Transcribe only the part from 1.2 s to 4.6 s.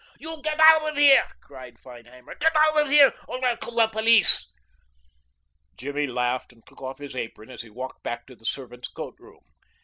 cried Feinheimer, "Get out of here or I'll call the police."